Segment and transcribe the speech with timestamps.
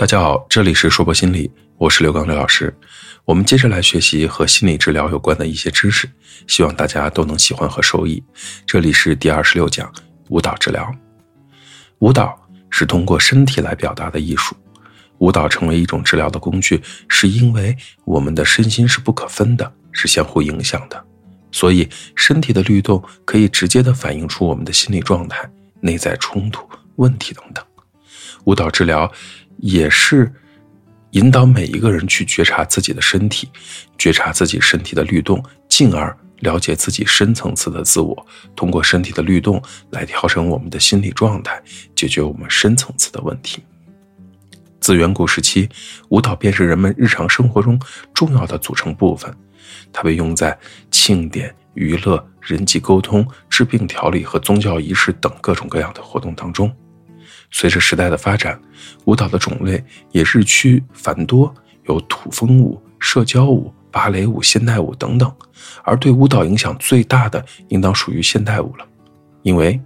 [0.00, 2.74] 大家好，这里是说博心理，我是刘刚刘老师。
[3.26, 6.10] 我们接着来学习和心理治疗有关的一些知识，
[6.46, 8.24] 希望大家都能喜欢和受益。
[8.64, 9.92] 这里是第二十六讲
[10.30, 10.90] 舞蹈治疗。
[11.98, 12.34] 舞蹈
[12.70, 14.56] 是通过身体来表达的艺术。
[15.18, 17.76] 舞蹈成为一种治疗的工具，是因为
[18.06, 21.04] 我们的身心是不可分的，是相互影响的。
[21.52, 21.86] 所以，
[22.16, 25.46] 身体的律动可以直接的反映出我们的心理状态、
[25.82, 27.62] 内在冲突、问题等等。
[28.44, 29.12] 舞蹈治疗。
[29.60, 30.32] 也是
[31.12, 33.48] 引导每一个人去觉察自己的身体，
[33.98, 38.26] 觉察自己身体的律动，进而了解自己深层次的自我。
[38.56, 41.62] 通过身体的律动来调整我们的心理状态，
[41.94, 43.62] 解决我们深层次的问题。
[44.80, 45.68] 自远古时期，
[46.08, 47.78] 舞蹈便是人们日常生活中
[48.14, 49.30] 重要的组成部分，
[49.92, 50.58] 它被用在
[50.90, 56.74] 庆典、娱乐、人际沟通、治病调理和宗教仪式等各种各样的活动当中。
[57.50, 58.60] 随着时代的发展，
[59.04, 59.82] 舞蹈的种类
[60.12, 61.52] 也日趋繁多，
[61.84, 65.30] 有土风舞、社交舞、芭蕾舞、现代舞等等。
[65.82, 68.86] 而对舞蹈影响最大的，应当属于现代舞了，
[69.42, 69.78] 因为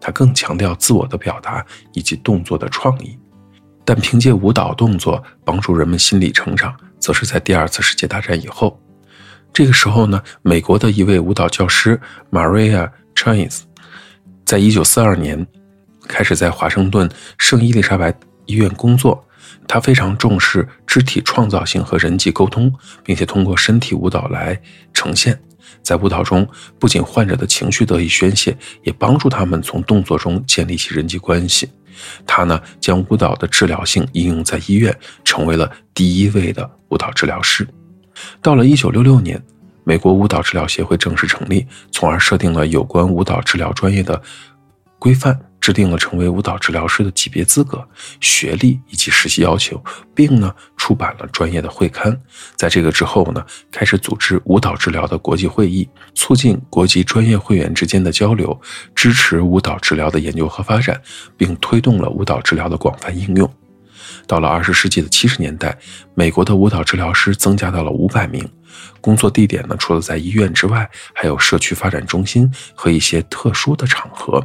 [0.00, 1.64] 它更强调自我的表达
[1.94, 3.16] 以及动作的创意。
[3.84, 8.78] 但凭借舞蹈动作帮助人们心理成长，则是在第二次世界大战以后。
[9.52, 13.60] 这个时候呢，美国的一位舞蹈教师 Maria Chines，
[14.44, 15.46] 在一九四二年。
[16.08, 17.08] 开始在华盛顿
[17.38, 18.12] 圣伊丽莎白
[18.46, 19.24] 医院工作，
[19.66, 22.72] 他非常重视肢体创造性和人际沟通，
[23.02, 24.60] 并且通过身体舞蹈来
[24.92, 25.40] 呈现。
[25.82, 26.46] 在舞蹈中，
[26.78, 31.68] 不仅患者的情绪得以宣泄，也帮助他们从动作中建立起人际关系。
[32.26, 37.66] 他呢，将舞蹈的治疗性应用在医院，成为了第一位的舞蹈治疗师。
[38.40, 39.42] 到了1966年，
[39.84, 44.20] 美国舞蹈治疗协会正式成立，从而设定了有关舞蹈治疗专业的
[44.98, 45.38] 规范。
[45.62, 47.86] 制定了成为舞蹈治疗师的级别资格、
[48.20, 49.82] 学历以及实习要求，
[50.12, 52.20] 并呢出版了专业的会刊。
[52.56, 58.60] 在这个之后呢，开始组织舞蹈治疗的国际会议，促进国际专业会员之间的交流，
[58.92, 61.00] 支持舞蹈治疗的研究和发展，
[61.36, 63.48] 并推动了舞蹈治疗的广泛应用。
[64.26, 65.78] 到了二十世纪的七十年代，
[66.14, 68.46] 美国的舞蹈治疗师增加到了五百名。
[69.00, 74.40] 工作地点呢，除了在医院之外，还有社区发展中心和一些特殊的场合。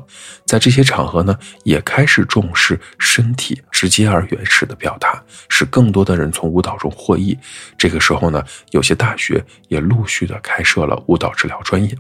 [0.46, 7.38] 在这些场合呢，也开始重视身体直接而原始的表达，使更多的人从舞蹈中获益。
[7.78, 11.96] 这个时候呢，有些大学也陆续的开设了舞蹈治疗专业。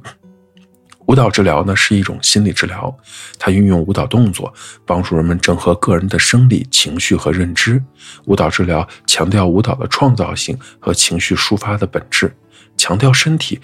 [1.07, 2.93] 舞蹈治疗呢是一种心理治疗，
[3.39, 4.53] 它运用舞蹈动作
[4.85, 7.81] 帮助人们整合个人的生理、情绪和认知。
[8.25, 12.35] 舞蹈治疗强调舞蹈的创造性和情绪抒发的本质，
[12.75, 13.57] 强调身体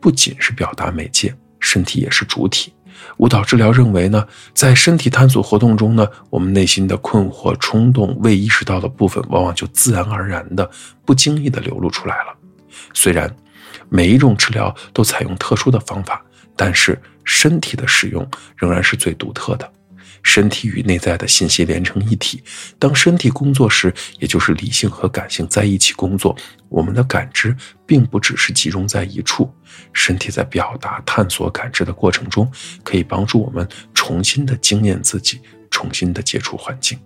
[0.00, 2.74] 不仅是表达媒介，身体也是主体。
[3.18, 10.68] 舞蹈治疗认为呢，在身体探索活动中呢，我们内心的困惑、冲动、未意识到的部分，往往就自然而然的、
[11.04, 12.34] 不经意的流露出来了。
[12.92, 13.32] 虽然
[13.88, 16.20] 每一种治疗都采用特殊的方法。
[16.56, 19.72] 但是身体的使用仍然是最独特的，
[20.22, 22.42] 身体与内在的信息连成一体。
[22.78, 26.36] 当身体工作时，也就是理性和感性在一起工作。
[26.68, 27.56] 我们的感知
[27.86, 29.52] 并不只是集中在一处，
[29.92, 32.50] 身体在表达、探索、感知的过程中，
[32.84, 35.40] 可以帮助我们重新的经验自己，
[35.70, 36.98] 重新的接触环境，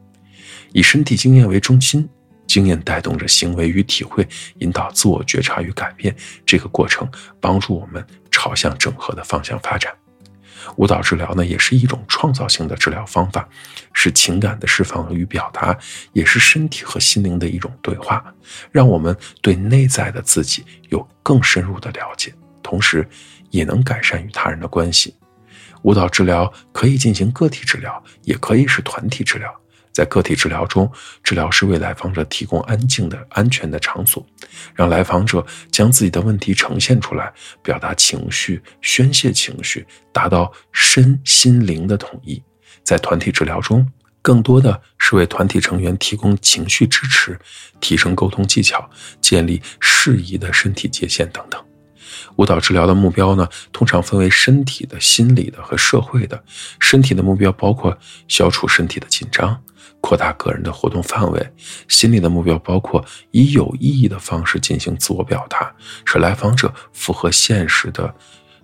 [0.72, 2.09] 以身体经验为中心。
[2.47, 4.25] 经验带动着行为与体会，
[4.59, 6.15] 引导自我觉察与改变。
[6.44, 7.10] 这个过程
[7.41, 9.95] 帮助我们朝向整合的方向发展。
[10.77, 13.49] 舞蹈治疗呢，也是一种创造性的治疗方法，
[13.93, 15.78] 是情感的释放与表达，
[16.12, 18.34] 也是身体和心灵的一种对话，
[18.72, 23.09] 让我们对内在的自己有更深入的了解，同时
[23.50, 25.15] 也能改善与他人的关系。
[25.83, 29.55] 舞蹈治疗可以进行个体治疗，也可以是团体治疗。
[29.94, 30.91] 在个体治疗中，
[31.22, 34.27] 治疗师为来访者提供安静的、安全的场所，
[34.75, 37.32] 让来访者将自己的问题呈现出来，
[37.62, 42.43] 表达情绪、宣泄情绪，达到身心灵的统一。
[42.83, 43.87] 在团体治疗中，
[44.21, 47.39] 更多的是为团体成员提供情绪支持，
[47.78, 48.91] 提升沟通技巧，
[49.21, 51.53] 建立适宜的身体界限等等。
[52.36, 56.42] 舞蹈治疗的目标呢，通常分为身体的、心理的和社会的。
[56.80, 57.97] 身体的目标包括
[58.28, 59.60] 消除身体的紧张。
[60.00, 61.53] 扩大个人的活动范围，
[61.88, 65.74] 心理的目标包括以有意义的方式进行自我表达，
[66.04, 68.06] 使来访者符合现实的；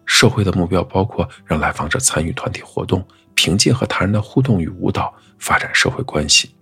[0.04, 3.02] 社会的目标包括让来访者参与团体活动，
[3.34, 6.54] 凭借和他人的互动与舞蹈发展社会关系。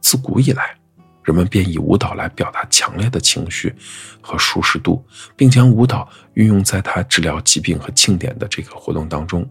[0.00, 0.76] 自古以来，
[1.24, 3.74] 人们便以舞蹈来表达强烈的情绪
[4.20, 5.04] 和舒适度，
[5.34, 9.44] 并将舞蹈运用在他治疗疾病和庆典的这个活动当中。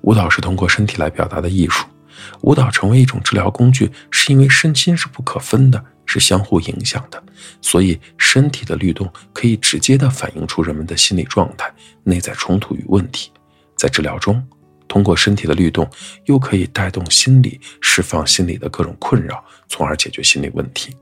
[0.00, 1.86] 舞蹈是通过身体来表达的艺术。
[2.42, 7.22] 舞蹈成为一种治疗工具，是因为身心是不可分的，是相互影响的，
[7.60, 11.72] 所以身体的律动可以直接的反映出人们的心理状态、
[12.04, 13.32] 内在冲突与问题。
[13.76, 14.44] 在治疗中，
[14.86, 15.88] 通过身体的律动，
[16.26, 20.94] 又可以带动心理，释放心理的各种困扰，从而解决心理问题。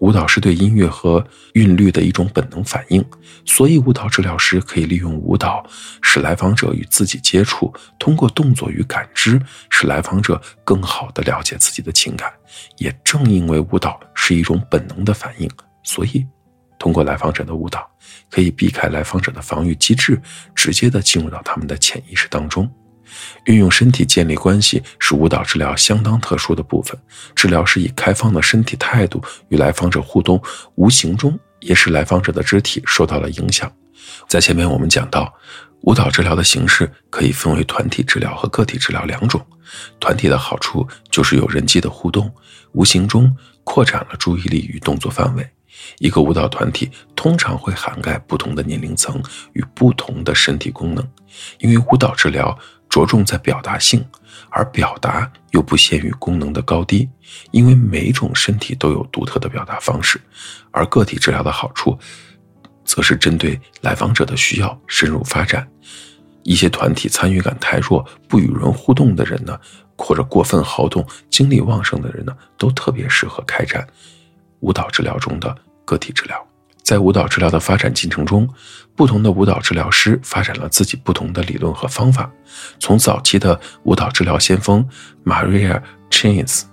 [0.00, 1.24] 舞蹈是对音乐和
[1.54, 3.02] 韵律的一种本能反应，
[3.46, 5.64] 所以舞蹈治疗师可以利用舞蹈
[6.02, 12.30] 使来访者与自己接触，通过动作与感知，使来访者更好地了解自己的情感。
[12.78, 15.48] 也正因为舞蹈是一种本能的反应，
[15.82, 16.26] 所以
[16.78, 17.88] 通过来访者的舞蹈，
[18.30, 20.20] 可以避开来访者的防御机制，
[20.54, 22.70] 直接地进入到他们的潜意识当中。
[23.46, 26.98] 运用身体建立关系是舞蹈治疗相当特殊的部分。
[27.34, 30.42] 治疗是以开放的身体态度与来访者互动，
[30.76, 33.70] 无形中也使来访者的肢体受到了影响。
[34.28, 35.32] 在前面我们讲到，
[35.82, 39.44] 舞蹈治疗的形式可以分为团体治疗和个体治疗两种。
[39.98, 42.32] 团体的好处就是有人际的互动，
[42.72, 43.34] 无形中
[43.64, 45.48] 扩展了注意力与动作范围。
[45.98, 49.20] 一个舞蹈团体通常会涵盖不同的年龄层
[49.54, 51.06] 与不同的身体功能，
[51.58, 52.56] 因为舞蹈治疗。
[52.94, 54.06] 着重在表达性，
[54.50, 57.10] 而表达又不限于功能的高低，
[57.50, 60.20] 因为每种身体都有独特的表达方式。
[60.70, 61.98] 而个体治疗的好处，
[62.84, 65.68] 则是针对来访者的需要深入发展。
[66.44, 69.58] 一些团体参与感太弱、不与人互动的人呢，
[69.98, 73.84] 或者过分好动、精力旺盛的人呢，都特别适合开展
[74.60, 75.52] 舞蹈治疗中的
[75.84, 76.46] 个体治疗。
[76.84, 78.46] 在舞蹈治疗的发展进程中，
[78.94, 82.30] 不同的舞蹈治疗师发展了自己不同的理论和方法。
[82.78, 84.86] 从早期的舞蹈治疗先锋
[85.24, 86.64] Maria Chains，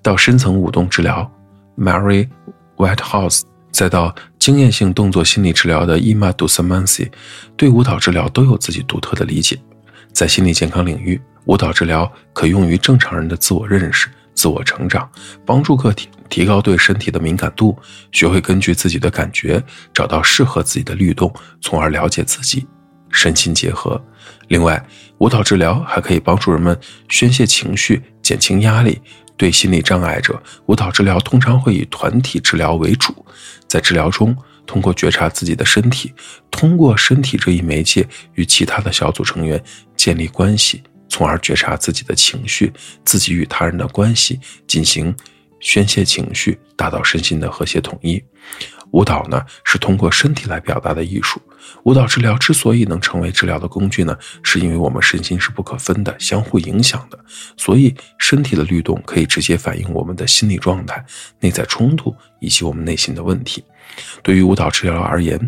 [0.00, 1.28] 到深层舞动治疗
[1.76, 2.28] Mary
[2.76, 3.42] Whitehouse，
[3.72, 7.10] 再到经验性动作心理治疗的 Emma Dusmansi，
[7.56, 9.58] 对舞蹈治疗都有自己独特的理解。
[10.12, 14.08] 在心理健康领域，舞蹈治疗可用于正常人的自我认识。
[14.40, 15.06] 自我成长，
[15.44, 17.78] 帮助个体提高对身体的敏感度，
[18.10, 22.66] 学会根据自己的感觉找到适合自己的律动，从而了解自己，
[23.10, 24.02] 身心结合。
[24.48, 24.82] 另外，
[25.18, 26.74] 舞蹈治疗还可以帮助人们
[27.10, 28.98] 宣泄情绪、减轻压力。
[29.36, 33.14] 对心理障碍者，舞蹈治疗通常会以团体治疗为主，
[33.68, 34.34] 在治疗中，
[34.66, 36.14] 通过觉察自己的身体，
[36.50, 39.62] 通过身体这一媒介与其他的小组成员
[39.96, 40.82] 建立关系。
[41.10, 42.72] 从而觉察自己的情绪，
[43.04, 45.14] 自己与他人的关系，进行
[45.60, 48.22] 宣泄情绪，达到身心的和谐统一。
[48.92, 51.40] 舞蹈呢，是通过身体来表达的艺术。
[51.84, 57.18] 舞蹈治疗之所以能成为治疗的工具呢，是因为我们身心是不可分的，相互影响的。
[57.56, 61.04] 所以，身体的律动可以直接反映我们的心理状态、
[61.38, 63.62] 内在冲突以及我们内心的问题。
[64.22, 65.38] 对于舞蹈治疗而言，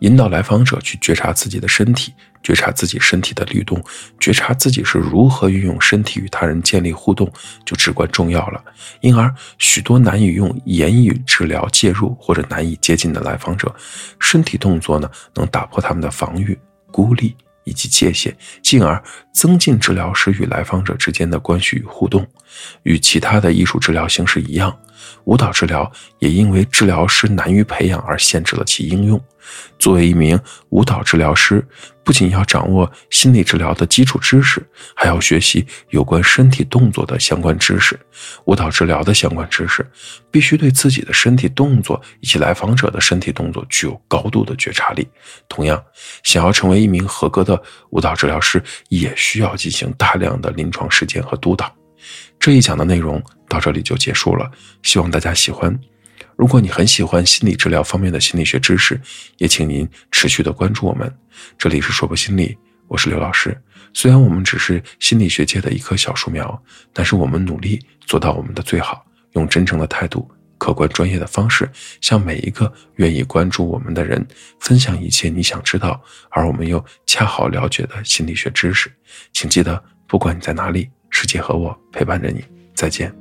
[0.00, 2.12] 引导来访者去觉察自己的身体。
[2.42, 3.84] 觉察自己身体的律动，
[4.18, 7.30] 觉察自己是如何运用身体与他人建立互动，
[7.66, 8.64] 就至关重要了。
[9.02, 13.70] 因而，许多难以用言语治疗介入或者难以接近的来访者，
[14.18, 16.58] 身体动作呢，能打破他们的防御、
[16.90, 19.00] 孤立以及界限，进而
[19.34, 22.26] 增进治疗师与来访者之间的关系与互动。
[22.84, 24.74] 与其他的艺术治疗形式一样，
[25.24, 29.22] 舞蹈治疗也因为治疗师难于培养而限制了其应用。
[29.78, 30.38] 作为一名
[30.70, 31.66] 舞蹈治疗师，
[32.04, 34.64] 不仅要掌握心理治疗的基础知识，
[34.94, 37.98] 还要学习有关身体动作的相关知识。
[38.44, 39.84] 舞蹈治疗的相关知识，
[40.30, 45.06] 必须对自己的身体动作以及来访者的身体动作具有高度的觉察力。
[45.48, 45.82] 同样，
[46.22, 51.74] 想要成为一名合格的舞蹈治疗师，也需要进行大量的临床实践和督导。
[52.38, 54.50] 这一讲的内容到这里就结束了，
[54.82, 55.78] 希望大家喜欢。
[56.40, 58.98] 如果你很喜欢心理治疗方面的心理学知识，
[59.36, 61.14] 也请您持续的关注我们。
[61.58, 62.56] 这里是说博心理，
[62.88, 63.54] 我是刘老师。
[63.92, 66.62] 虽然我们只是心理学界的一棵小树苗，
[66.94, 71.70] 但是我们努力做到我们的最好，用真诚的态度、客观专业的方式，
[72.00, 74.26] 向每一个愿意关注我们的人
[74.60, 78.90] 分享一切你想知道而我们又恰好了解的心理学知识。
[79.34, 82.42] 请记得，不管你在哪里，世界和我陪伴着你。
[82.74, 83.14] 再见。